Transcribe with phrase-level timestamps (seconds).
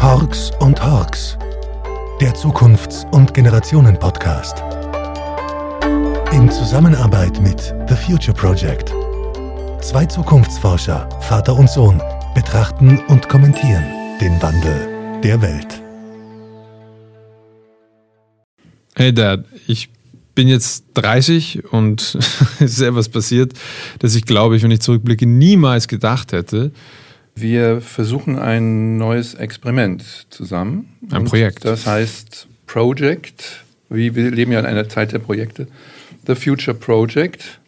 [0.00, 1.36] Horks und Horks,
[2.20, 4.62] der Zukunfts- und Generationen-Podcast.
[6.32, 8.94] In Zusammenarbeit mit The Future Project.
[9.82, 12.00] Zwei Zukunftsforscher, Vater und Sohn,
[12.36, 13.84] betrachten und kommentieren
[14.20, 15.82] den Wandel der Welt.
[18.94, 19.90] Hey Dad, ich
[20.36, 22.16] bin jetzt 30 und
[22.60, 23.52] es ist etwas passiert,
[23.98, 26.70] dass ich glaube ich, wenn ich zurückblicke, niemals gedacht hätte.
[27.40, 30.96] Wir versuchen ein neues Experiment zusammen.
[31.10, 31.64] Ein Projekt.
[31.64, 33.64] Das heißt Project.
[33.88, 35.68] Wir leben ja in einer Zeit der Projekte.
[36.26, 37.60] The Future Project.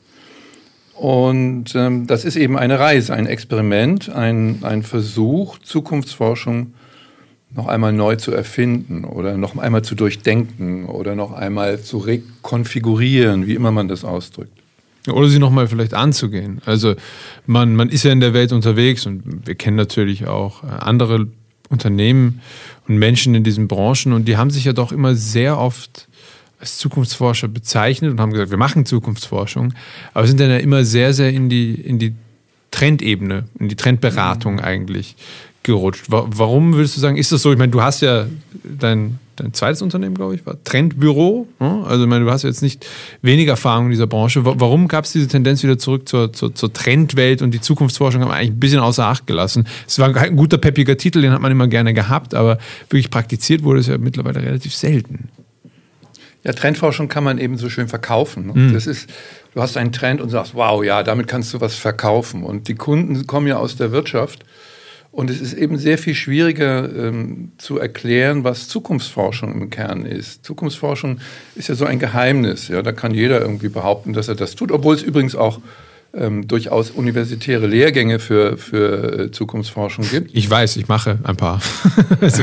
[0.95, 6.74] Und ähm, das ist eben eine Reise, ein Experiment, ein, ein Versuch, Zukunftsforschung
[7.54, 13.46] noch einmal neu zu erfinden oder noch einmal zu durchdenken oder noch einmal zu rekonfigurieren,
[13.46, 14.59] wie immer man das ausdrückt.
[15.09, 16.60] Oder sie nochmal vielleicht anzugehen.
[16.66, 16.95] Also
[17.46, 21.26] man, man ist ja in der Welt unterwegs und wir kennen natürlich auch äh, andere
[21.70, 22.40] Unternehmen
[22.86, 26.09] und Menschen in diesen Branchen und die haben sich ja doch immer sehr oft
[26.59, 29.73] als Zukunftsforscher bezeichnet und haben gesagt, wir machen Zukunftsforschung,
[30.12, 32.15] aber sind dann ja immer sehr, sehr in die, in die
[32.71, 34.60] Trendebene, in die Trendberatung mhm.
[34.60, 35.16] eigentlich
[35.62, 36.06] gerutscht.
[36.09, 37.52] Warum würdest du sagen, ist das so?
[37.52, 38.26] Ich meine, du hast ja
[38.65, 41.46] dein, dein zweites Unternehmen, glaube ich, war Trendbüro.
[41.59, 42.87] Also, ich meine, du hast jetzt nicht
[43.23, 44.45] weniger Erfahrung in dieser Branche.
[44.45, 48.29] Warum gab es diese Tendenz wieder zurück zur, zur, zur, Trendwelt und die Zukunftsforschung haben
[48.30, 49.66] wir eigentlich ein bisschen außer Acht gelassen?
[49.87, 53.63] Es war ein guter, peppiger Titel, den hat man immer gerne gehabt, aber wirklich praktiziert
[53.63, 55.29] wurde es ja mittlerweile relativ selten.
[56.43, 58.46] Ja, Trendforschung kann man eben so schön verkaufen.
[58.46, 58.52] Ne?
[58.55, 58.73] Mhm.
[58.73, 59.11] Das ist,
[59.55, 62.45] du hast einen Trend und sagst, wow, ja, damit kannst du was verkaufen.
[62.45, 64.44] Und die Kunden kommen ja aus der Wirtschaft
[65.12, 70.44] und es ist eben sehr viel schwieriger ähm, zu erklären, was Zukunftsforschung im Kern ist.
[70.44, 71.19] Zukunftsforschung
[71.56, 72.69] ist ja so ein Geheimnis.
[72.69, 72.82] Ja?
[72.82, 75.60] Da kann jeder irgendwie behaupten, dass er das tut, obwohl es übrigens auch
[76.12, 80.31] ähm, durchaus universitäre Lehrgänge für, für äh, Zukunftsforschung gibt.
[80.32, 81.60] Ich weiß, ich mache ein paar.
[82.20, 82.42] also,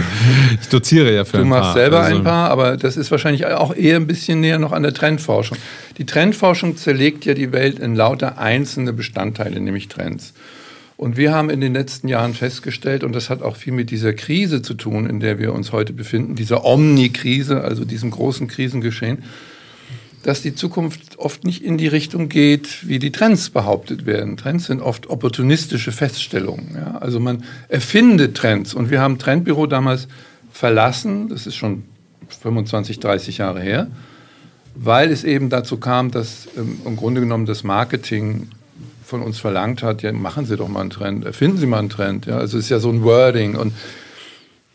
[0.61, 1.59] ich doziere ja für du ein paar.
[1.59, 2.17] Du machst selber also.
[2.17, 5.57] ein paar, aber das ist wahrscheinlich auch eher ein bisschen näher noch an der Trendforschung.
[5.97, 10.33] Die Trendforschung zerlegt ja die Welt in lauter einzelne Bestandteile, nämlich Trends.
[10.97, 14.13] Und wir haben in den letzten Jahren festgestellt, und das hat auch viel mit dieser
[14.13, 19.24] Krise zu tun, in der wir uns heute befinden, dieser Omni-Krise, also diesem großen Krisengeschehen,
[20.24, 24.38] dass die Zukunft oft nicht in die Richtung geht, wie die Trends behauptet werden.
[24.38, 26.75] Trends sind oft opportunistische Feststellungen.
[26.75, 26.97] Ja?
[26.97, 28.74] Also man erfindet Trends.
[28.74, 30.07] Und wir haben Trendbüro damals
[30.52, 31.84] verlassen, das ist schon
[32.41, 33.88] 25, 30 Jahre her,
[34.74, 38.47] weil es eben dazu kam, dass ähm, im Grunde genommen das Marketing
[39.07, 41.90] von uns verlangt hat, ja, machen Sie doch mal einen Trend, erfinden Sie mal einen
[41.90, 42.25] Trend.
[42.25, 43.56] Ja, also es ist ja so ein Wording.
[43.56, 43.73] Und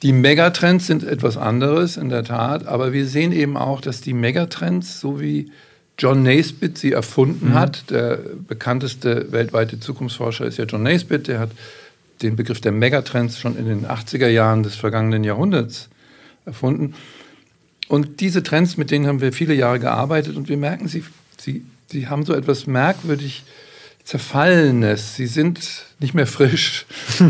[0.02, 4.14] die Megatrends sind etwas anderes, in der Tat, aber wir sehen eben auch, dass die
[4.14, 5.52] Megatrends, so wie
[5.98, 7.54] John Naisbitt sie erfunden mhm.
[7.54, 11.50] hat, der bekannteste weltweite Zukunftsforscher ist ja John Naisbitt, der hat
[12.22, 15.90] den Begriff der Megatrends schon in den 80er Jahren des vergangenen Jahrhunderts
[16.46, 16.94] erfunden.
[17.88, 21.04] Und diese Trends, mit denen haben wir viele Jahre gearbeitet und wir merken, sie,
[21.38, 23.44] sie, sie haben so etwas merkwürdig
[24.04, 25.16] Zerfallenes.
[25.16, 25.60] Sie sind
[26.00, 26.86] nicht mehr frisch.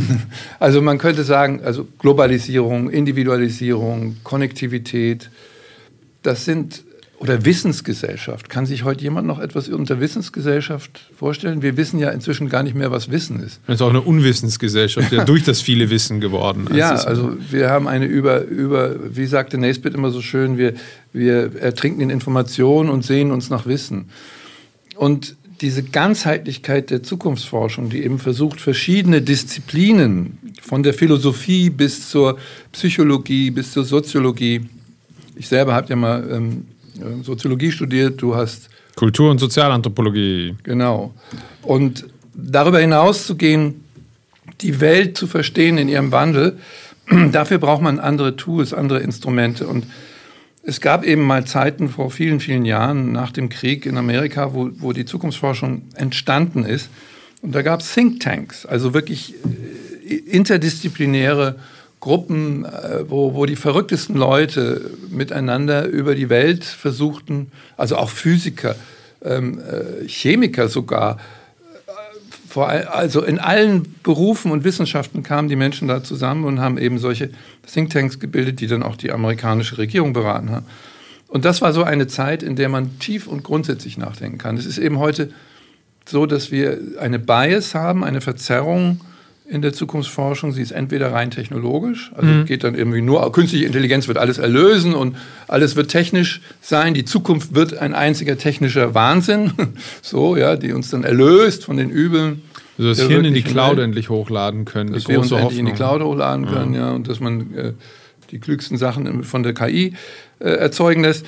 [0.58, 5.30] also man könnte sagen, also Globalisierung, Individualisierung, Konnektivität,
[6.22, 6.82] das sind
[7.22, 8.48] oder Wissensgesellschaft.
[8.48, 11.62] Kann sich heute jemand noch etwas unter Wissensgesellschaft vorstellen?
[11.62, 13.60] Wir wissen ja inzwischen gar nicht mehr, was Wissen ist.
[13.68, 16.66] Es ist auch eine Unwissensgesellschaft, ja durch das viele Wissen geworden.
[16.74, 20.74] ja, also wir haben eine über, über wie sagte Naisbitt immer so schön, wir,
[21.12, 24.06] wir ertrinken in Informationen und sehen uns nach Wissen.
[24.96, 32.38] Und diese Ganzheitlichkeit der Zukunftsforschung, die eben versucht, verschiedene Disziplinen von der Philosophie bis zur
[32.72, 34.68] Psychologie, bis zur Soziologie.
[35.36, 36.66] Ich selber habe ja mal ähm,
[37.22, 40.54] Soziologie studiert, du hast Kultur- und Sozialanthropologie.
[40.64, 41.14] Genau.
[41.62, 43.84] Und darüber hinaus zu gehen,
[44.60, 46.58] die Welt zu verstehen in ihrem Wandel,
[47.32, 49.66] dafür braucht man andere Tools, andere Instrumente.
[49.66, 49.86] Und
[50.64, 54.70] es gab eben mal Zeiten vor vielen, vielen Jahren nach dem Krieg in Amerika, wo,
[54.78, 56.88] wo die Zukunftsforschung entstanden ist.
[57.40, 59.34] Und da gab es Thinktanks, also wirklich
[60.08, 61.56] äh, interdisziplinäre
[61.98, 68.76] Gruppen, äh, wo, wo die verrücktesten Leute miteinander über die Welt versuchten, also auch Physiker,
[69.24, 71.18] ähm, äh, Chemiker sogar,
[72.52, 76.98] vor, also in allen Berufen und Wissenschaften kamen die Menschen da zusammen und haben eben
[76.98, 77.30] solche
[77.66, 80.66] Thinktanks gebildet, die dann auch die amerikanische Regierung beraten haben.
[81.28, 84.58] Und das war so eine Zeit, in der man tief und grundsätzlich nachdenken kann.
[84.58, 85.30] Es ist eben heute
[86.06, 89.00] so, dass wir eine Bias haben, eine Verzerrung
[89.44, 90.52] in der Zukunftsforschung.
[90.52, 92.44] Sie ist entweder rein technologisch, also mhm.
[92.46, 95.16] geht dann irgendwie nur, künstliche Intelligenz wird alles erlösen und
[95.48, 96.94] alles wird technisch sein.
[96.94, 99.52] Die Zukunft wird ein einziger technischer Wahnsinn,
[100.02, 102.42] so, ja, die uns dann erlöst von den Übeln
[102.78, 104.92] Also das Hirn in die Cloud endlich hochladen können.
[104.92, 107.72] Dass wir uns endlich in die Cloud hochladen können, ja, ja und dass man äh,
[108.30, 109.94] die klügsten Sachen von der KI
[110.38, 111.26] äh, erzeugen lässt.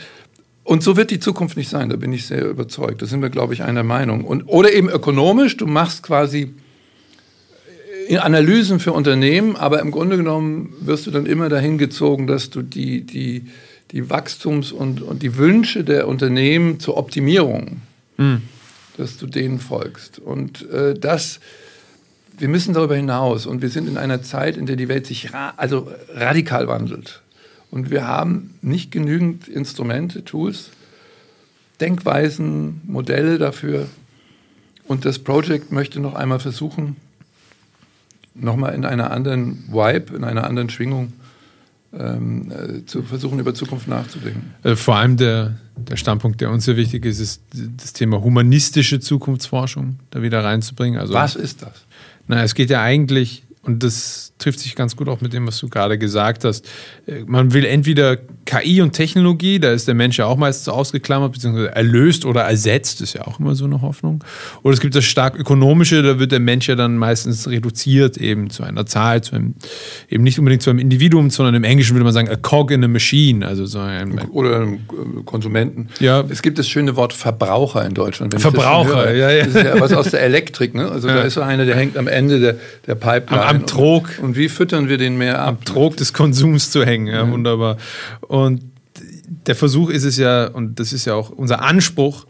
[0.62, 3.02] Und so wird die Zukunft nicht sein, da bin ich sehr überzeugt.
[3.02, 4.24] Da sind wir, glaube ich, einer Meinung.
[4.24, 6.54] Und, oder eben ökonomisch, du machst quasi
[8.18, 12.62] Analysen für Unternehmen, aber im Grunde genommen wirst du dann immer dahin gezogen, dass du
[12.62, 13.46] die, die,
[13.92, 17.82] die Wachstums- und, und die Wünsche der Unternehmen zur Optimierung,
[18.16, 18.42] mhm.
[18.96, 20.18] dass du denen folgst.
[20.18, 21.40] Und äh, das,
[22.38, 25.32] wir müssen darüber hinaus und wir sind in einer Zeit, in der die Welt sich
[25.32, 27.22] ra also radikal wandelt.
[27.70, 30.70] Und wir haben nicht genügend Instrumente, Tools,
[31.80, 33.86] Denkweisen, Modelle dafür.
[34.86, 36.96] Und das Projekt möchte noch einmal versuchen,
[38.34, 41.12] nochmal in einer anderen Vibe, in einer anderen Schwingung
[41.98, 44.54] ähm, äh, zu versuchen, über Zukunft nachzudenken.
[44.62, 47.42] Also vor allem der, der Standpunkt, der uns sehr wichtig ist, ist
[47.76, 50.98] das Thema humanistische Zukunftsforschung da wieder reinzubringen.
[50.98, 51.84] Also, Was ist das?
[52.26, 55.58] Na, es geht ja eigentlich und das trifft sich ganz gut auch mit dem, was
[55.58, 56.66] du gerade gesagt hast.
[57.06, 61.32] Äh, man will entweder KI und Technologie, da ist der Mensch ja auch meistens ausgeklammert,
[61.32, 64.22] beziehungsweise erlöst oder ersetzt, ist ja auch immer so eine Hoffnung.
[64.62, 68.50] Oder es gibt das stark ökonomische, da wird der Mensch ja dann meistens reduziert eben
[68.50, 69.54] zu einer Zahl, zu einem,
[70.10, 72.84] eben nicht unbedingt zu einem Individuum, sondern im Englischen würde man sagen, a cog in
[72.84, 75.88] a machine, also so ein, Oder einem äh, Konsumenten.
[76.00, 76.22] Ja.
[76.28, 78.38] Es gibt das schöne Wort Verbraucher in Deutschland.
[78.38, 79.44] Verbraucher, höre, ja, ja.
[79.46, 80.90] Das ist ja was aus der Elektrik, ne?
[80.90, 81.14] Also ja.
[81.14, 82.56] da ist so einer, der hängt am Ende der,
[82.86, 83.44] der Pipeline.
[83.44, 84.10] Am, am Trog.
[84.18, 85.48] Und, und, wie füttern wir den mehr ab?
[85.48, 87.30] Am Trog des Konsums zu hängen, ja, ja.
[87.30, 87.76] wunderbar.
[88.20, 88.62] Und
[89.46, 92.26] der Versuch ist es ja, und das ist ja auch unser Anspruch,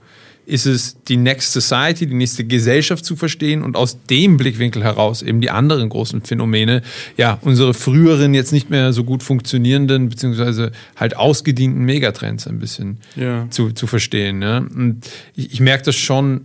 [0.46, 5.22] ist es, die Next Society, die nächste Gesellschaft zu verstehen und aus dem Blickwinkel heraus
[5.22, 6.82] eben die anderen großen Phänomene,
[7.16, 12.98] ja, unsere früheren jetzt nicht mehr so gut funktionierenden, beziehungsweise halt ausgedienten Megatrends ein bisschen
[13.16, 13.46] ja.
[13.50, 14.42] zu, zu verstehen.
[14.42, 14.58] Ja.
[14.58, 15.00] Und
[15.34, 16.42] ich, ich merke das schon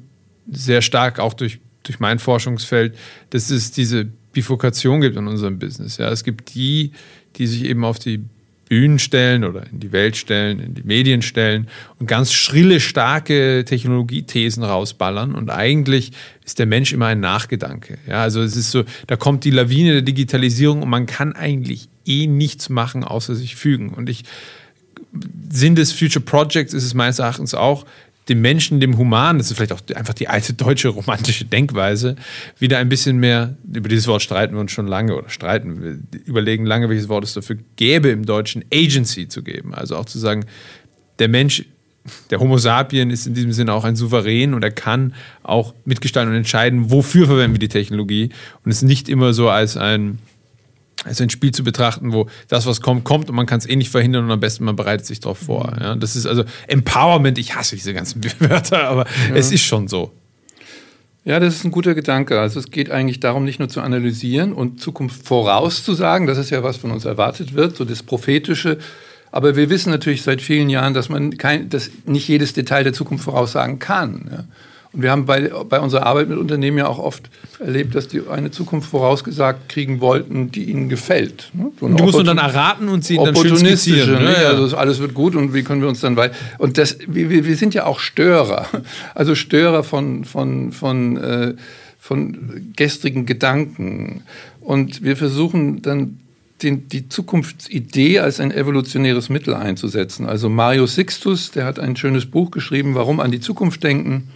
[0.50, 2.96] sehr stark auch durch, durch mein Forschungsfeld,
[3.32, 4.08] dass es diese
[4.40, 5.98] Bifurkation gibt in unserem Business.
[5.98, 6.10] Ja.
[6.10, 6.92] Es gibt die,
[7.36, 8.24] die sich eben auf die
[8.70, 13.66] Bühnen stellen oder in die Welt stellen, in die Medien stellen und ganz schrille, starke
[13.66, 15.34] Technologiethesen rausballern.
[15.34, 16.12] Und eigentlich
[16.46, 17.98] ist der Mensch immer ein Nachgedanke.
[18.08, 21.90] Ja, also es ist so, da kommt die Lawine der Digitalisierung und man kann eigentlich
[22.06, 23.90] eh nichts machen, außer sich fügen.
[23.90, 24.24] Und ich,
[25.50, 27.86] Sinn des Future Projects ist es meines Erachtens auch,
[28.30, 32.16] dem Menschen, dem Human, das ist vielleicht auch einfach die alte deutsche romantische Denkweise,
[32.60, 36.66] wieder ein bisschen mehr, über dieses Wort streiten wir uns schon lange oder streiten, überlegen
[36.66, 39.74] lange, welches Wort es dafür gäbe, im Deutschen Agency zu geben.
[39.74, 40.46] Also auch zu sagen,
[41.18, 41.66] der Mensch,
[42.30, 46.32] der Homo sapien ist in diesem Sinne auch ein Souverän und er kann auch mitgestalten
[46.32, 48.30] und entscheiden, wofür verwenden wir die Technologie
[48.64, 50.20] und es nicht immer so als ein
[51.06, 53.76] also ein Spiel zu betrachten, wo das, was kommt, kommt und man kann es eh
[53.76, 55.74] nicht verhindern und am besten man bereitet sich darauf vor.
[55.76, 55.82] Mhm.
[55.82, 59.36] Ja, das ist also Empowerment, ich hasse diese ganzen Wörter, aber ja.
[59.36, 60.12] es ist schon so.
[61.26, 62.40] Ja, das ist ein guter Gedanke.
[62.40, 66.64] Also es geht eigentlich darum, nicht nur zu analysieren und Zukunft vorauszusagen, das ist ja
[66.64, 68.80] was von uns erwartet wird, so das Prophetische.
[69.32, 72.94] Aber wir wissen natürlich seit vielen Jahren, dass man kein, dass nicht jedes Detail der
[72.94, 74.30] Zukunft voraussagen kann.
[74.32, 74.44] Ja.
[74.92, 78.24] Und wir haben bei, bei unserer Arbeit mit Unternehmen ja auch oft erlebt, dass die
[78.28, 81.52] eine Zukunft vorausgesagt kriegen wollten, die ihnen gefällt.
[81.54, 81.72] Ne?
[81.80, 84.24] So die musst dann erraten und sie dann schön skizzieren.
[84.24, 84.36] Ne?
[84.42, 84.50] Ja.
[84.50, 86.34] Also alles wird gut und wie können wir uns dann weiter...
[86.58, 88.66] Und das, wir, wir sind ja auch Störer.
[89.14, 91.54] Also Störer von, von, von, äh,
[92.00, 94.24] von gestrigen Gedanken.
[94.60, 96.20] Und wir versuchen dann
[96.64, 100.26] den, die Zukunftsidee als ein evolutionäres Mittel einzusetzen.
[100.26, 104.30] Also Mario Sixtus, der hat ein schönes Buch geschrieben, Warum an die Zukunft denken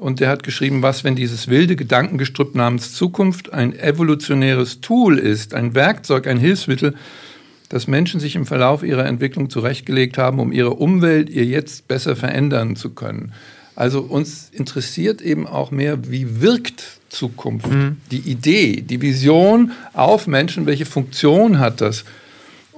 [0.00, 5.52] und der hat geschrieben, was, wenn dieses wilde Gedankengestrüpp namens Zukunft ein evolutionäres Tool ist,
[5.52, 6.94] ein Werkzeug, ein Hilfsmittel,
[7.68, 12.16] das Menschen sich im Verlauf ihrer Entwicklung zurechtgelegt haben, um ihre Umwelt ihr jetzt besser
[12.16, 13.32] verändern zu können.
[13.76, 17.98] Also uns interessiert eben auch mehr, wie wirkt Zukunft, mhm.
[18.10, 22.04] die Idee, die Vision auf Menschen, welche Funktion hat das?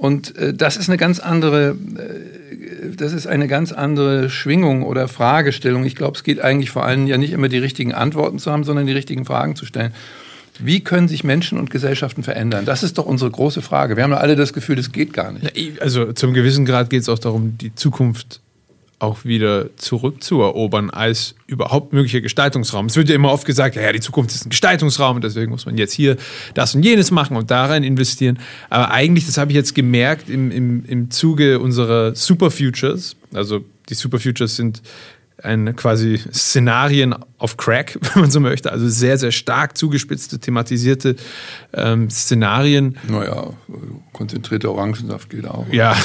[0.03, 5.07] Und äh, das ist eine ganz andere, äh, das ist eine ganz andere Schwingung oder
[5.07, 5.85] Fragestellung.
[5.85, 8.65] Ich glaube, es geht eigentlich vor allem ja nicht immer die richtigen Antworten zu haben,
[8.65, 9.95] sondern die richtigen Fragen zu stellen.
[10.59, 12.65] Wie können sich Menschen und Gesellschaften verändern?
[12.65, 13.95] Das ist doch unsere große Frage.
[13.95, 15.81] Wir haben ja alle das Gefühl, das geht gar nicht.
[15.81, 18.41] Also zum gewissen Grad geht es auch darum, die Zukunft
[19.03, 22.87] auch wieder zurückzuerobern als überhaupt möglicher Gestaltungsraum.
[22.87, 25.67] Es wird ja immer oft gesagt, ja, die Zukunft ist ein Gestaltungsraum und deswegen muss
[25.67, 26.17] man jetzt hier
[26.55, 28.39] das und jenes machen und da rein investieren.
[28.71, 33.95] Aber eigentlich, das habe ich jetzt gemerkt im, im, im Zuge unserer Superfutures, also die
[33.95, 34.83] Superfutures sind
[35.43, 38.73] ein quasi Szenarien auf Crack, wenn man so möchte.
[38.73, 41.17] Also sehr, sehr stark zugespitzte, thematisierte
[41.73, 42.99] ähm, Szenarien.
[43.09, 43.53] Naja,
[44.13, 45.67] konzentrierter Orangensaft geht auch.
[45.71, 45.97] Ja.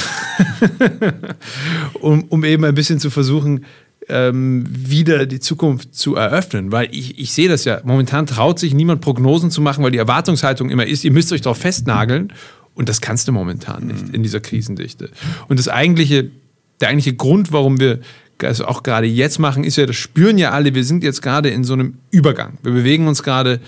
[2.00, 3.64] um, um eben ein bisschen zu versuchen,
[4.08, 6.72] ähm, wieder die Zukunft zu eröffnen.
[6.72, 9.98] Weil ich, ich sehe das ja, momentan traut sich niemand Prognosen zu machen, weil die
[9.98, 12.32] Erwartungshaltung immer ist, ihr müsst euch darauf festnageln.
[12.74, 15.10] Und das kannst du momentan nicht in dieser Krisendichte.
[15.48, 16.30] Und das eigentliche,
[16.80, 17.98] der eigentliche Grund, warum wir
[18.42, 21.50] also auch gerade jetzt machen, ist ja, das spüren ja alle, wir sind jetzt gerade
[21.50, 22.58] in so einem Übergang.
[22.62, 23.60] Wir bewegen uns gerade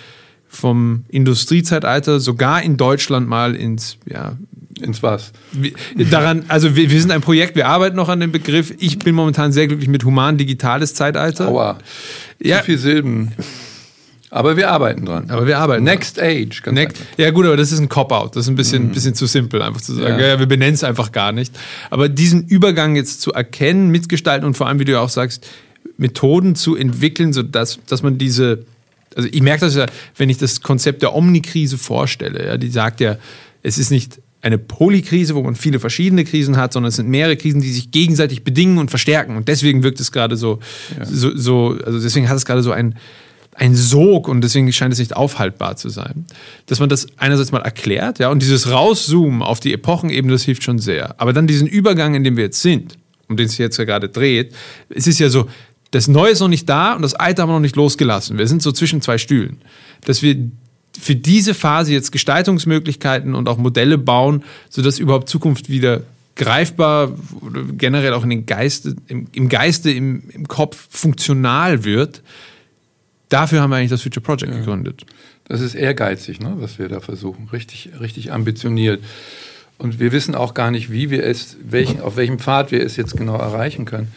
[0.48, 4.36] vom Industriezeitalter sogar in Deutschland mal ins, ja,
[4.80, 5.32] ins was?
[6.10, 8.74] Daran, also wir, wir sind ein Projekt, wir arbeiten noch an dem Begriff.
[8.78, 11.48] Ich bin momentan sehr glücklich mit human-digitales Zeitalter.
[11.48, 11.78] Aua.
[12.42, 12.58] Ja.
[12.58, 13.32] Zu viel Silben.
[14.30, 15.28] Aber wir arbeiten dran.
[15.30, 15.82] Aber wir arbeiten.
[15.82, 16.26] Next dran.
[16.26, 16.62] Age.
[16.62, 18.36] Ganz Next, ja gut, aber das ist ein Cop-out.
[18.36, 18.92] Das ist ein bisschen, mhm.
[18.92, 21.58] bisschen zu simpel, einfach zu sagen, ja, ja wir benennen es einfach gar nicht.
[21.90, 25.46] Aber diesen Übergang jetzt zu erkennen, mitgestalten und vor allem, wie du auch sagst,
[25.96, 28.64] Methoden zu entwickeln, sodass dass man diese,
[29.16, 33.00] also ich merke das ja, wenn ich das Konzept der Omnikrise vorstelle, ja, die sagt
[33.00, 33.16] ja,
[33.62, 37.36] es ist nicht eine Polykrise, wo man viele verschiedene Krisen hat, sondern es sind mehrere
[37.36, 39.36] Krisen, die sich gegenseitig bedingen und verstärken.
[39.36, 40.60] Und deswegen wirkt es gerade so,
[40.98, 41.04] ja.
[41.04, 42.94] so, so, also deswegen hat es gerade so ein,
[43.60, 46.24] ein Sog und deswegen scheint es nicht aufhaltbar zu sein.
[46.64, 50.64] Dass man das einerseits mal erklärt, ja, und dieses Rauszoomen auf die Epochenebene, das hilft
[50.64, 51.20] schon sehr.
[51.20, 52.96] Aber dann diesen Übergang, in dem wir jetzt sind,
[53.28, 54.54] um den es jetzt ja gerade dreht,
[54.88, 55.46] es ist ja so,
[55.90, 58.38] das Neue ist noch nicht da und das Alte haben wir noch nicht losgelassen.
[58.38, 59.60] Wir sind so zwischen zwei Stühlen.
[60.06, 60.36] Dass wir
[60.98, 66.02] für diese Phase jetzt Gestaltungsmöglichkeiten und auch Modelle bauen, sodass überhaupt Zukunft wieder
[66.34, 67.12] greifbar
[67.76, 72.22] generell auch in den Geiste, im, im Geiste, im, im Kopf funktional wird.
[73.30, 74.58] Dafür haben wir eigentlich das Future Project ja.
[74.58, 75.06] gegründet.
[75.48, 77.48] Das ist ehrgeizig, ne, was wir da versuchen.
[77.52, 79.02] Richtig, richtig ambitioniert.
[79.78, 82.96] Und wir wissen auch gar nicht, wie wir es, welchen, auf welchem Pfad wir es
[82.96, 84.08] jetzt genau erreichen können.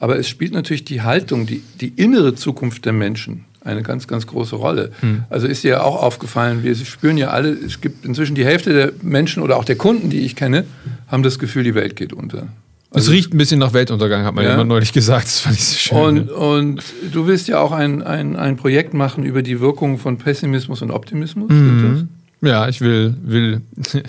[0.00, 4.26] Aber es spielt natürlich die Haltung, die, die innere Zukunft der Menschen eine ganz, ganz
[4.26, 4.90] große Rolle.
[5.00, 5.24] Hm.
[5.30, 8.72] Also ist dir ja auch aufgefallen, wir spüren ja alle, es gibt inzwischen die Hälfte
[8.72, 10.64] der Menschen oder auch der Kunden, die ich kenne,
[11.08, 12.48] haben das Gefühl, die Welt geht unter.
[12.94, 14.54] Also, es riecht ein bisschen nach Weltuntergang, hat man ja.
[14.54, 15.26] immer neulich gesagt.
[15.26, 15.98] Das fand ich so schön.
[15.98, 16.82] Und, und
[17.12, 20.90] du willst ja auch ein, ein, ein Projekt machen über die Wirkung von Pessimismus und
[20.90, 21.50] Optimismus.
[21.50, 22.08] Mhm.
[22.40, 23.62] Ja, ich will, will,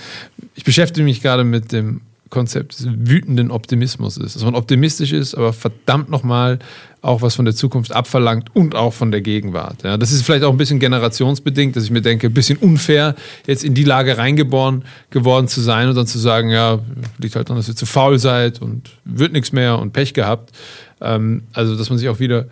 [0.56, 4.36] ich beschäftige mich gerade mit dem Konzept des wütenden Optimismus ist.
[4.36, 6.60] Dass man optimistisch ist, aber verdammt nochmal
[7.02, 9.84] auch was von der Zukunft abverlangt und auch von der Gegenwart.
[9.84, 13.16] Ja, das ist vielleicht auch ein bisschen generationsbedingt, dass ich mir denke, ein bisschen unfair,
[13.46, 16.80] jetzt in die Lage reingeboren geworden zu sein und dann zu sagen, ja,
[17.20, 20.52] liegt halt daran, dass ihr zu faul seid und wird nichts mehr und Pech gehabt.
[21.00, 22.48] Ähm, also, dass man sich auch wieder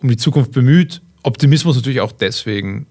[0.00, 1.02] um die Zukunft bemüht.
[1.22, 2.86] Optimismus natürlich auch deswegen,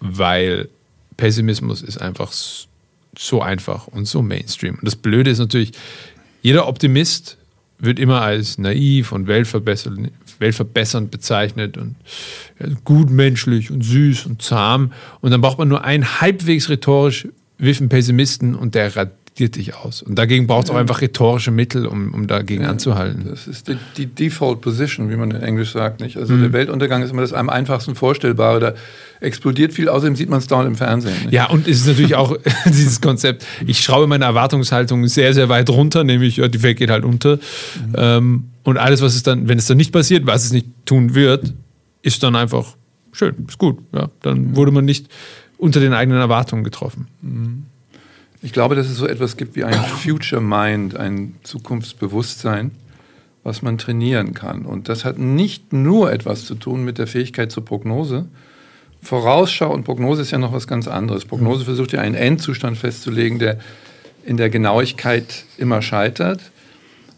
[0.00, 0.68] weil
[1.16, 2.32] Pessimismus ist einfach
[3.18, 4.74] so einfach und so Mainstream.
[4.74, 5.72] Und das Blöde ist natürlich,
[6.42, 7.38] jeder Optimist
[7.78, 11.96] wird immer als naiv und weltverbessernd, bezeichnet und
[12.84, 14.92] gutmenschlich und süß und zahm.
[15.20, 18.96] Und dann braucht man nur einen halbwegs rhetorisch wiffen Pessimisten und der
[19.36, 20.00] radiert dich aus.
[20.00, 23.26] Und dagegen braucht es auch einfach rhetorische Mittel, um, um dagegen ja, anzuhalten.
[23.28, 26.00] Das ist die, die, Default Position, wie man in Englisch sagt.
[26.00, 26.16] Nicht?
[26.16, 26.40] Also mhm.
[26.40, 28.60] der Weltuntergang ist immer das am einfachsten Vorstellbare.
[28.60, 28.74] Da
[29.20, 31.14] explodiert viel, außerdem sieht man es dauernd im Fernsehen.
[31.24, 31.32] Nicht?
[31.32, 35.68] Ja, und es ist natürlich auch dieses Konzept, ich schraube meine Erwartungshaltung sehr, sehr weit
[35.68, 37.36] runter, nämlich ja, die Welt geht halt unter.
[37.36, 37.40] Mhm.
[37.94, 41.14] Ähm, und alles, was es dann, wenn es dann nicht passiert, was es nicht tun
[41.14, 41.52] wird,
[42.00, 42.74] ist dann einfach
[43.12, 43.80] schön, ist gut.
[43.94, 45.08] Ja, dann wurde man nicht
[45.58, 47.08] unter den eigenen Erwartungen getroffen.
[47.20, 47.64] Mhm.
[48.46, 52.70] Ich glaube, dass es so etwas gibt wie ein Future Mind, ein Zukunftsbewusstsein,
[53.42, 54.66] was man trainieren kann.
[54.66, 58.26] Und das hat nicht nur etwas zu tun mit der Fähigkeit zur Prognose.
[59.02, 61.24] Vorausschau und Prognose ist ja noch was ganz anderes.
[61.24, 61.64] Prognose mhm.
[61.64, 63.58] versucht ja einen Endzustand festzulegen, der
[64.24, 66.40] in der Genauigkeit immer scheitert.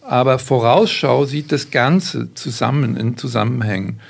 [0.00, 4.00] Aber Vorausschau sieht das Ganze zusammen in Zusammenhängen.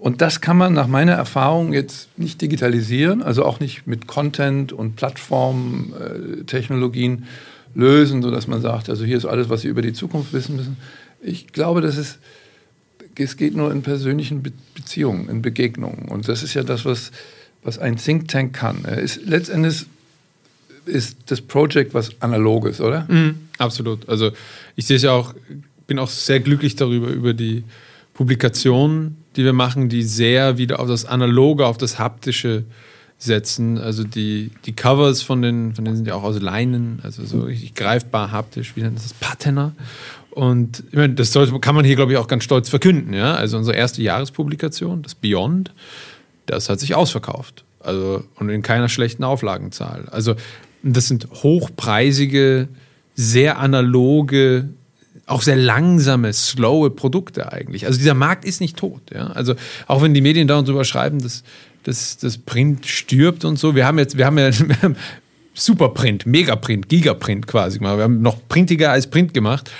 [0.00, 4.72] Und das kann man nach meiner Erfahrung jetzt nicht digitalisieren, also auch nicht mit Content
[4.72, 7.24] und Plattformtechnologien
[7.74, 10.76] lösen, sodass man sagt, also hier ist alles, was Sie über die Zukunft wissen müssen.
[11.20, 12.20] Ich glaube, das ist,
[13.16, 16.08] es geht nur in persönlichen Beziehungen, in Begegnungen.
[16.08, 17.10] Und das ist ja das, was,
[17.64, 18.84] was ein Think Tank kann.
[18.84, 19.86] Ist, letztendlich
[20.86, 23.04] ist das Projekt was Analoges, oder?
[23.08, 24.08] Mhm, absolut.
[24.08, 24.30] Also
[24.76, 25.34] ich sehe es ja auch,
[25.88, 27.64] bin auch sehr glücklich darüber, über die
[28.14, 32.64] Publikationen, die wir machen, die sehr wieder auf das Analoge, auf das Haptische
[33.18, 33.78] setzen.
[33.78, 37.40] Also die, die Covers von den, von denen sind ja auch aus Leinen, also so
[37.42, 39.12] richtig greifbar haptisch, wie nennt das?
[39.14, 39.72] Patina.
[40.30, 43.12] Und ich meine, das sollte, kann man hier, glaube ich, auch ganz stolz verkünden.
[43.12, 43.34] Ja?
[43.34, 45.72] Also unsere erste Jahrespublikation, das Beyond,
[46.46, 47.64] das hat sich ausverkauft.
[47.80, 50.06] Also und in keiner schlechten Auflagenzahl.
[50.10, 50.36] Also
[50.82, 52.68] das sind hochpreisige,
[53.14, 54.68] sehr analoge
[55.28, 57.86] auch sehr langsame, slowe Produkte eigentlich.
[57.86, 59.02] Also dieser Markt ist nicht tot.
[59.12, 59.28] Ja?
[59.28, 59.54] Also
[59.86, 61.42] auch wenn die Medien da und drüber schreiben, dass,
[61.84, 63.74] dass das Print stirbt und so.
[63.74, 64.96] Wir haben jetzt, wir haben ja wir haben
[65.54, 67.98] Superprint, Megaprint, Gigaprint quasi gemacht.
[67.98, 69.70] Wir haben noch printiger als Print gemacht.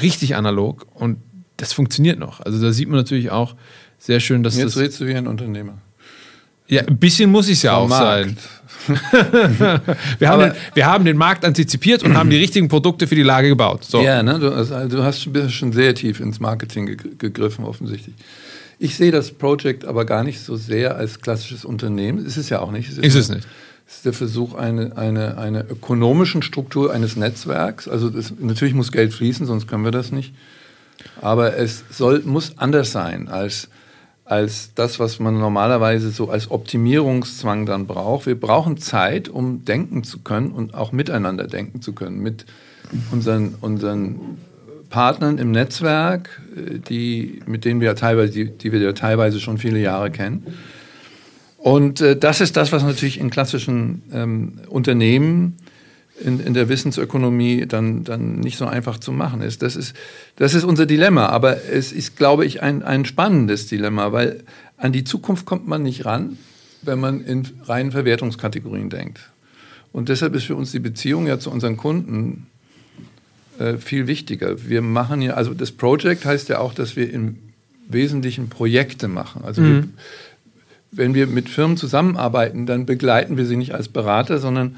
[0.00, 0.86] Richtig analog.
[0.94, 1.18] Und
[1.56, 2.40] das funktioniert noch.
[2.40, 3.54] Also da sieht man natürlich auch
[3.98, 4.82] sehr schön, dass Jetzt das.
[4.82, 5.78] redest du wie ein Unternehmer.
[6.68, 8.36] Ja, ein bisschen muss es ja auch sein.
[10.18, 13.22] wir, haben den, wir haben den Markt antizipiert und haben die richtigen Produkte für die
[13.22, 13.84] Lage gebaut.
[13.84, 14.00] So.
[14.00, 14.38] Ja, ne?
[14.38, 18.14] du, also, du hast bist schon sehr tief ins Marketing ge gegriffen, offensichtlich.
[18.78, 22.24] Ich sehe das Project aber gar nicht so sehr als klassisches Unternehmen.
[22.24, 22.90] Ist es ja auch nicht.
[22.90, 23.46] Es ist, ist es nicht.
[23.88, 27.88] Es ist der Versuch einer eine, eine ökonomischen Struktur eines Netzwerks.
[27.88, 30.34] Also das, natürlich muss Geld fließen, sonst können wir das nicht.
[31.20, 33.68] Aber es soll, muss anders sein als,
[34.26, 38.26] als das, was man normalerweise so als Optimierungszwang dann braucht.
[38.26, 42.44] Wir brauchen Zeit, um denken zu können und auch miteinander denken zu können, mit
[43.12, 44.38] unseren, unseren
[44.90, 46.42] Partnern im Netzwerk,
[46.88, 50.54] die, mit denen wir teilweise, die, die wir ja teilweise schon viele Jahre kennen.
[51.58, 55.56] Und äh, das ist das, was natürlich in klassischen ähm, Unternehmen
[56.22, 59.62] in, in der Wissensökonomie dann, dann nicht so einfach zu machen ist.
[59.62, 59.94] Das ist,
[60.36, 64.44] das ist unser Dilemma, aber es ist, glaube ich, ein, ein spannendes Dilemma, weil
[64.76, 66.38] an die Zukunft kommt man nicht ran,
[66.82, 69.30] wenn man in reinen Verwertungskategorien denkt.
[69.92, 72.46] Und deshalb ist für uns die Beziehung ja zu unseren Kunden
[73.58, 74.68] äh, viel wichtiger.
[74.68, 77.38] Wir machen ja, also das Project heißt ja auch, dass wir im
[77.88, 79.42] Wesentlichen Projekte machen.
[79.44, 79.66] Also mhm.
[79.66, 79.88] wir,
[80.92, 84.76] wenn wir mit Firmen zusammenarbeiten, dann begleiten wir sie nicht als Berater, sondern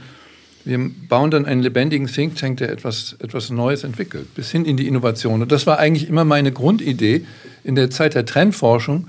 [0.68, 4.76] wir bauen dann einen lebendigen Think Tank, der etwas, etwas Neues entwickelt, bis hin in
[4.76, 5.40] die Innovation.
[5.40, 7.25] Und das war eigentlich immer meine Grundidee.
[7.64, 9.08] In der Zeit der Trendforschung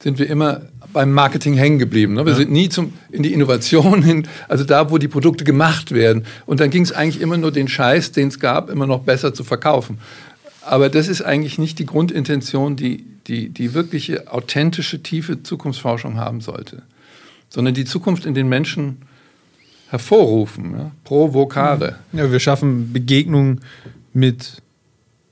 [0.00, 0.62] sind wir immer
[0.92, 2.14] beim Marketing hängen geblieben.
[2.14, 2.26] Ne?
[2.26, 2.38] Wir ja.
[2.38, 6.24] sind nie zum, in die Innovation hin, also da, wo die Produkte gemacht werden.
[6.44, 9.32] Und dann ging es eigentlich immer nur den Scheiß, den es gab, immer noch besser
[9.32, 9.98] zu verkaufen.
[10.60, 16.40] Aber das ist eigentlich nicht die Grundintention, die die, die wirkliche authentische, tiefe Zukunftsforschung haben
[16.40, 16.82] sollte,
[17.50, 19.02] sondern die Zukunft in den Menschen
[19.88, 20.90] hervorrufen, ja?
[21.04, 21.96] provokare.
[22.12, 23.60] Ja, wir schaffen Begegnungen
[24.12, 24.62] mit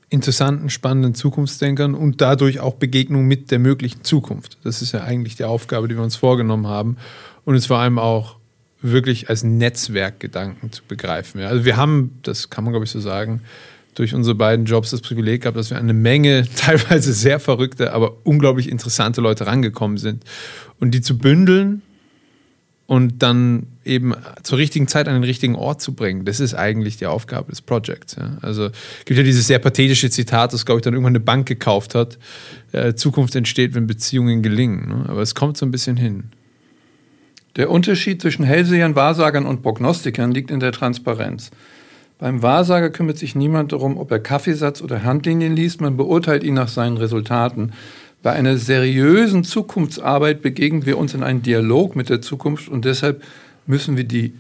[0.09, 4.59] interessanten, spannenden Zukunftsdenkern und dadurch auch Begegnungen mit der möglichen Zukunft.
[4.65, 6.97] Das ist ja eigentlich die Aufgabe, die wir uns vorgenommen haben
[7.45, 8.37] und es vor allem auch
[8.81, 11.41] wirklich als Netzwerkgedanken zu begreifen.
[11.41, 11.49] Ja?
[11.49, 13.43] Also wir haben, das kann man glaube ich so sagen,
[13.95, 18.17] durch unsere beiden Jobs das Privileg gehabt, dass wir eine Menge teilweise sehr verrückte, aber
[18.25, 20.25] unglaublich interessante Leute rangekommen sind.
[20.79, 21.83] Und die zu bündeln
[22.87, 26.97] und dann eben zur richtigen Zeit an den richtigen Ort zu bringen, das ist eigentlich
[26.97, 28.17] die Aufgabe des Projects.
[28.17, 28.39] Ja.
[28.43, 28.71] Also
[29.05, 32.19] gibt ja dieses sehr pathetische Zitat, das, glaube ich, dann irgendwann eine Bank gekauft hat.
[32.73, 34.89] Äh, Zukunft entsteht, wenn Beziehungen gelingen.
[34.89, 35.05] Ne?
[35.09, 36.31] Aber es kommt so ein bisschen hin.
[37.57, 41.51] Der Unterschied zwischen Hellsehern, Wahrsagern und Prognostikern liegt in der Transparenz.
[42.19, 46.55] Beim Wahrsager kümmert sich niemand darum, ob er Kaffeesatz oder Handlinien liest, man beurteilt ihn
[46.55, 47.73] nach seinen Resultaten.
[48.27, 53.23] Bei einer seriösen Zukunftsarbeit begegnen wir uns in einen Dialog mit der Zukunft und deshalb
[53.69, 54.35] müssen wir die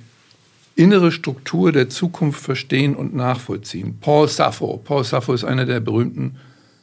[0.74, 3.98] innere Struktur der Zukunft verstehen und nachvollziehen.
[4.00, 4.82] Paul Sappho.
[4.84, 6.34] Paul Sappho ist einer der berühmten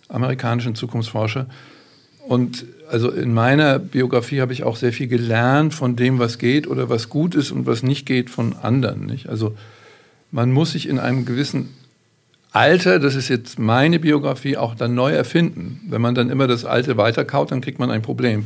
[0.07, 1.47] amerikanischen Zukunftsforscher.
[2.25, 6.67] Und also in meiner Biografie habe ich auch sehr viel gelernt von dem, was geht
[6.67, 9.07] oder was gut ist und was nicht geht von anderen.
[9.07, 9.27] Nicht?
[9.27, 9.57] Also
[10.31, 11.67] man muss sich in einem gewissen
[12.53, 15.81] Alter, das ist jetzt meine Biografie, auch dann neu erfinden.
[15.89, 18.45] Wenn man dann immer das Alte weiterkaut, dann kriegt man ein Problem.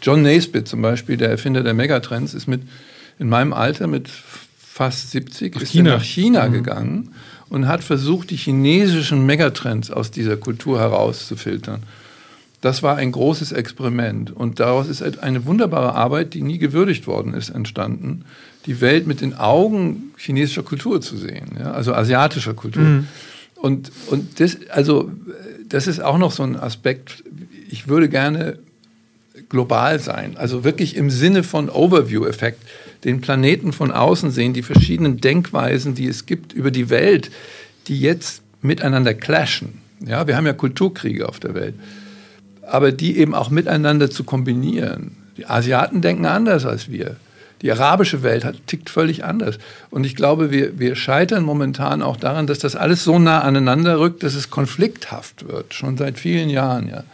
[0.00, 2.62] John Naisbitt zum Beispiel, der Erfinder der Megatrends, ist mit
[3.18, 5.90] in meinem Alter mit fast 70 nach ist China.
[5.96, 6.52] nach China mhm.
[6.52, 7.14] gegangen
[7.48, 11.82] und hat versucht, die chinesischen Megatrends aus dieser Kultur herauszufiltern.
[12.60, 17.34] Das war ein großes Experiment und daraus ist eine wunderbare Arbeit, die nie gewürdigt worden
[17.34, 18.24] ist, entstanden
[18.66, 21.72] die Welt mit den Augen chinesischer Kultur zu sehen, ja?
[21.72, 22.82] also asiatischer Kultur.
[22.82, 23.08] Mhm.
[23.60, 25.10] Und, und das, also,
[25.68, 27.22] das ist auch noch so ein Aspekt,
[27.68, 28.58] ich würde gerne
[29.48, 32.62] global sein, also wirklich im Sinne von Overview-Effekt,
[33.04, 37.30] den Planeten von außen sehen, die verschiedenen Denkweisen, die es gibt über die Welt,
[37.88, 39.80] die jetzt miteinander clashen.
[40.06, 41.74] Ja, wir haben ja Kulturkriege auf der Welt,
[42.62, 45.16] aber die eben auch miteinander zu kombinieren.
[45.36, 47.16] Die Asiaten denken anders als wir.
[47.62, 49.58] Die arabische Welt hat, tickt völlig anders.
[49.90, 53.98] Und ich glaube, wir, wir scheitern momentan auch daran, dass das alles so nah aneinander
[53.98, 56.88] rückt, dass es konflikthaft wird, schon seit vielen Jahren.
[56.88, 57.04] Ja.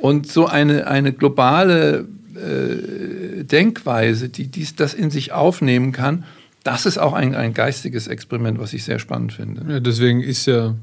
[0.00, 6.24] Und so eine, eine globale äh, Denkweise, die dies, das in sich aufnehmen kann,
[6.64, 9.64] das ist auch ein, ein geistiges Experiment, was ich sehr spannend finde.
[9.72, 10.74] Ja, deswegen ist ja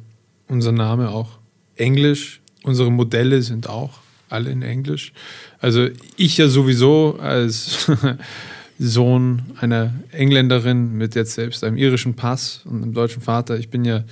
[0.48, 1.40] unser Name auch
[1.76, 2.42] Englisch.
[2.64, 5.14] Unsere Modelle sind auch alle in Englisch.
[5.60, 5.88] Also
[6.18, 7.90] ich ja sowieso als
[8.80, 13.60] Sohn einer Engländerin mit jetzt selbst einem irischen Pass und einem deutschen Vater.
[13.60, 14.06] Ich bin ja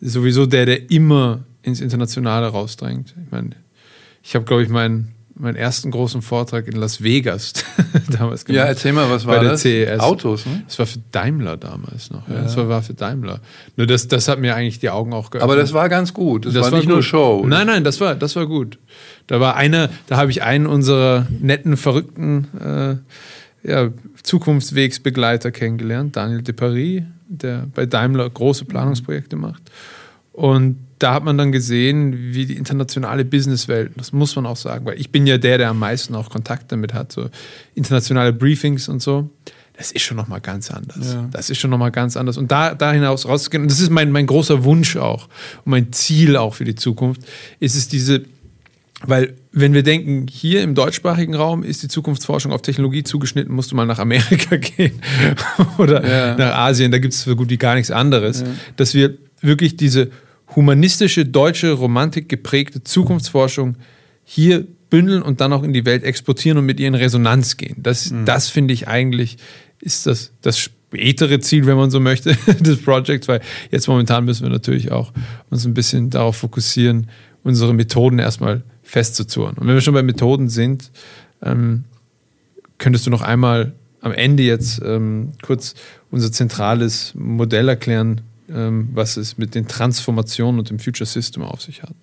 [0.00, 3.14] sowieso der, der immer ins Internationale rausdrängt.
[3.24, 3.50] Ich meine,
[4.24, 7.52] ich habe, glaube ich, mein, meinen ersten großen Vortrag in Las Vegas
[8.10, 8.58] damals gemacht.
[8.58, 9.62] Ja, erzähl mal, was war das?
[9.62, 10.00] CES.
[10.00, 10.64] Autos, ne?
[10.66, 12.28] Das war für Daimler damals noch.
[12.28, 12.34] Ja.
[12.34, 12.42] ja.
[12.42, 13.40] Das war, war, für Daimler.
[13.76, 15.48] Nur das, das hat mir eigentlich die Augen auch geöffnet.
[15.48, 16.44] Aber das war ganz gut.
[16.44, 16.94] Das, das war, war, nicht gut.
[16.94, 17.44] nur Show.
[17.46, 18.80] Nein, nein, das war, das war gut.
[19.28, 22.96] Da war einer, da habe ich einen unserer netten, verrückten äh,
[23.62, 23.90] ja,
[24.22, 29.62] Zukunftswegsbegleiter kennengelernt, Daniel de Paris, der bei Daimler große Planungsprojekte macht.
[30.32, 34.84] Und da hat man dann gesehen, wie die internationale Businesswelt, das muss man auch sagen,
[34.86, 37.28] weil ich bin ja der, der am meisten auch Kontakt damit hat, so
[37.74, 39.30] internationale Briefings und so.
[39.76, 41.12] Das ist schon nochmal ganz anders.
[41.14, 41.28] Ja.
[41.30, 42.36] Das ist schon nochmal ganz anders.
[42.36, 45.28] Und da, da hinaus rauszugehen, und das ist mein, mein großer Wunsch auch
[45.64, 47.22] und mein Ziel auch für die Zukunft,
[47.60, 48.24] ist es diese,
[49.06, 53.70] weil wenn wir denken, hier im deutschsprachigen Raum ist die Zukunftsforschung auf Technologie zugeschnitten, musst
[53.70, 55.00] du mal nach Amerika gehen
[55.78, 56.36] oder ja.
[56.36, 58.46] nach Asien, da gibt es so gut wie gar nichts anderes, ja.
[58.76, 60.10] dass wir wirklich diese
[60.56, 63.76] humanistische, deutsche, Romantik geprägte Zukunftsforschung
[64.24, 67.76] hier bündeln und dann auch in die Welt exportieren und mit ihr in Resonanz gehen.
[67.82, 68.24] Das, mhm.
[68.24, 69.36] das finde ich eigentlich,
[69.80, 74.44] ist das, das spätere Ziel, wenn man so möchte, des Projects, weil jetzt momentan müssen
[74.44, 75.12] wir natürlich auch
[75.50, 77.08] uns ein bisschen darauf fokussieren,
[77.42, 79.58] unsere Methoden erstmal festzuzurren.
[79.58, 80.90] Und wenn wir schon bei Methoden sind,
[81.42, 81.84] ähm,
[82.78, 85.74] könntest du noch einmal am Ende jetzt ähm, kurz
[86.10, 91.60] unser zentrales Modell erklären, ähm, was es mit den Transformationen und dem Future System auf
[91.60, 91.94] sich hat.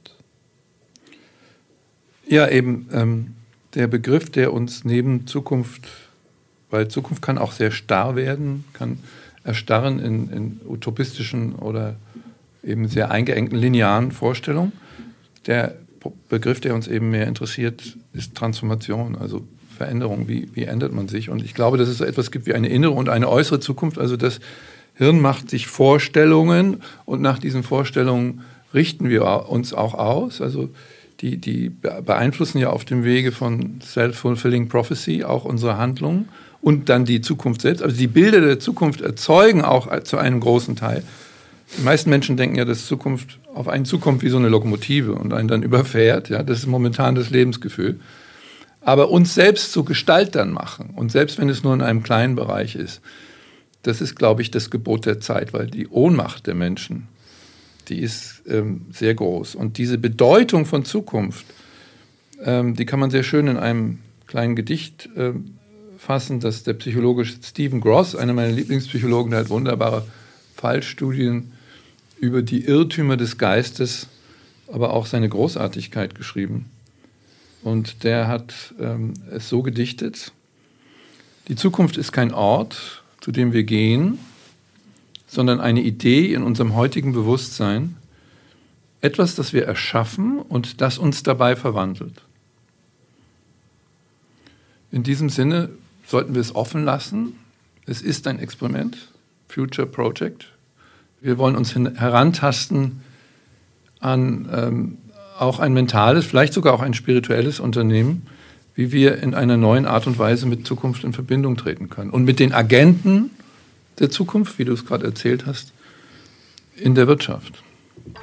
[2.28, 3.34] Ja, eben ähm,
[3.74, 5.88] der Begriff, der uns neben Zukunft,
[6.70, 9.00] weil Zukunft kann auch sehr starr werden, kann
[9.44, 11.96] erstarren in, in utopistischen oder
[12.64, 14.72] eben sehr eingeengten linearen Vorstellungen.
[15.48, 15.76] Der
[16.30, 20.28] Begriff, der uns eben mehr interessiert, ist Transformation, also Veränderung.
[20.28, 21.30] Wie, wie ändert man sich?
[21.30, 23.98] Und ich glaube, dass es so etwas gibt wie eine innere und eine äußere Zukunft,
[23.98, 24.40] also dass
[24.96, 28.42] Hirn macht sich Vorstellungen und nach diesen Vorstellungen
[28.74, 30.42] richten wir uns auch aus.
[30.42, 30.70] Also
[31.22, 36.30] die, die beeinflussen ja auf dem Wege von Self-Fulfilling Prophecy auch unsere Handlungen
[36.62, 37.84] und dann die Zukunft selbst.
[37.84, 41.04] Also die Bilder der Zukunft erzeugen auch zu einem großen Teil.
[41.78, 45.34] Die meisten Menschen denken ja, dass Zukunft auf einen zukommt wie so eine Lokomotive und
[45.34, 46.30] einen dann überfährt.
[46.30, 48.00] Ja, das ist momentan das Lebensgefühl.
[48.82, 52.76] Aber uns selbst zu Gestaltern machen und selbst wenn es nur in einem kleinen Bereich
[52.76, 53.02] ist,
[53.82, 57.08] das ist, glaube ich, das Gebot der Zeit, weil die Ohnmacht der Menschen,
[57.88, 59.56] die ist ähm, sehr groß.
[59.56, 61.46] Und diese Bedeutung von Zukunft,
[62.44, 65.56] ähm, die kann man sehr schön in einem kleinen Gedicht ähm,
[65.98, 70.06] fassen, das der Psychologe Stephen Gross, einer meiner Lieblingspsychologen, der hat wunderbare
[70.56, 71.52] Fallstudien
[72.20, 74.08] über die Irrtümer des Geistes,
[74.72, 76.70] aber auch seine Großartigkeit geschrieben.
[77.62, 80.32] Und der hat ähm, es so gedichtet,
[81.48, 84.18] die Zukunft ist kein Ort, zu dem wir gehen,
[85.28, 87.98] sondern eine Idee in unserem heutigen Bewusstsein,
[89.02, 92.22] etwas, das wir erschaffen und das uns dabei verwandelt.
[94.92, 95.70] In diesem Sinne
[96.08, 97.34] sollten wir es offen lassen.
[97.86, 98.98] Es ist ein Experiment,
[99.48, 100.55] Future Project.
[101.26, 103.02] Wir wollen uns herantasten
[104.00, 104.98] an ähm,
[105.40, 108.28] auch ein mentales, vielleicht sogar auch ein spirituelles Unternehmen,
[108.76, 112.12] wie wir in einer neuen Art und Weise mit Zukunft in Verbindung treten können.
[112.12, 113.32] Und mit den Agenten
[113.98, 115.74] der Zukunft, wie du es gerade erzählt hast,
[116.76, 117.64] in der Wirtschaft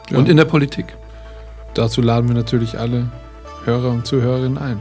[0.08, 0.18] ja.
[0.18, 0.86] und in der Politik.
[1.74, 3.10] Dazu laden wir natürlich alle
[3.64, 4.78] Hörer und Zuhörerinnen ein.